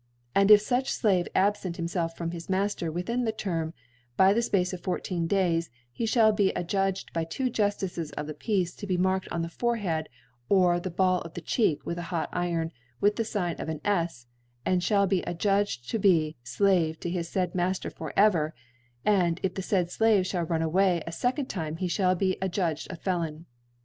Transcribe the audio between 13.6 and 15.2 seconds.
an S, and Ihall